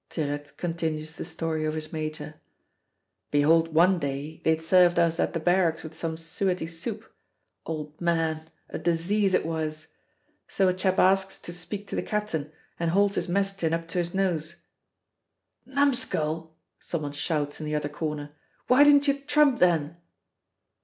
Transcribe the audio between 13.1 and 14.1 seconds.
his mess tin up to